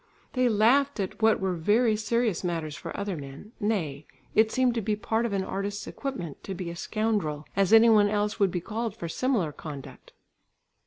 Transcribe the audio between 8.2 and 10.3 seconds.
would be called for similar conduct.